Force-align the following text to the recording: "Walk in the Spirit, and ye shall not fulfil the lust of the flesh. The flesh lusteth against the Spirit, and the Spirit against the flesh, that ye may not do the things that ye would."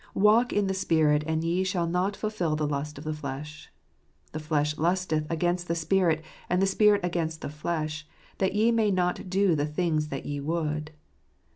"Walk 0.17 0.51
in 0.51 0.65
the 0.65 0.73
Spirit, 0.73 1.23
and 1.27 1.43
ye 1.43 1.63
shall 1.63 1.85
not 1.85 2.15
fulfil 2.15 2.55
the 2.55 2.65
lust 2.67 2.97
of 2.97 3.03
the 3.03 3.13
flesh. 3.13 3.71
The 4.31 4.39
flesh 4.39 4.75
lusteth 4.79 5.29
against 5.29 5.67
the 5.67 5.75
Spirit, 5.75 6.23
and 6.49 6.59
the 6.59 6.65
Spirit 6.65 7.01
against 7.03 7.41
the 7.41 7.49
flesh, 7.49 8.07
that 8.39 8.55
ye 8.55 8.71
may 8.71 8.89
not 8.89 9.29
do 9.29 9.53
the 9.53 9.67
things 9.67 10.07
that 10.07 10.25
ye 10.25 10.39
would." 10.39 10.89